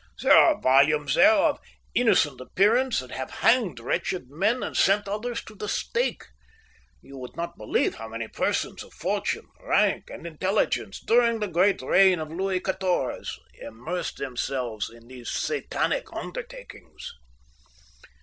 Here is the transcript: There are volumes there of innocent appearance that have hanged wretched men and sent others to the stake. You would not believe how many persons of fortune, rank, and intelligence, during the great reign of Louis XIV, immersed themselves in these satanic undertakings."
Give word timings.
There 0.23 0.35
are 0.35 0.59
volumes 0.59 1.13
there 1.13 1.31
of 1.31 1.59
innocent 1.93 2.41
appearance 2.41 3.01
that 3.01 3.11
have 3.11 3.29
hanged 3.29 3.79
wretched 3.79 4.31
men 4.31 4.63
and 4.63 4.75
sent 4.75 5.07
others 5.07 5.43
to 5.43 5.53
the 5.53 5.69
stake. 5.69 6.23
You 7.03 7.19
would 7.19 7.35
not 7.37 7.55
believe 7.55 7.93
how 7.93 8.07
many 8.07 8.27
persons 8.27 8.81
of 8.81 8.95
fortune, 8.95 9.45
rank, 9.59 10.09
and 10.09 10.25
intelligence, 10.25 10.99
during 10.99 11.37
the 11.39 11.47
great 11.47 11.83
reign 11.83 12.17
of 12.17 12.31
Louis 12.31 12.61
XIV, 12.61 13.27
immersed 13.61 14.17
themselves 14.17 14.89
in 14.89 15.07
these 15.07 15.29
satanic 15.29 16.11
undertakings." 16.11 17.11